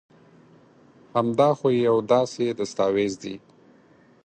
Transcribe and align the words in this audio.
هم 1.13 1.27
دا 1.39 1.49
خو 1.57 1.67
يو 1.87 1.97
داسي 2.11 2.47
دستاويز 2.59 3.13
دي 3.23 3.35